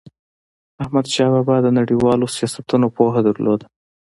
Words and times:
احمدشاه 0.81 1.29
بابا 1.35 1.55
د 1.61 1.67
نړیوالو 1.79 2.33
سیاستونو 2.35 2.87
پوهه 2.97 3.19
درلوده. 3.27 3.65